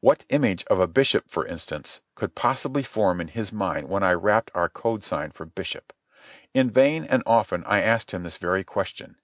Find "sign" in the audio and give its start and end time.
5.04-5.30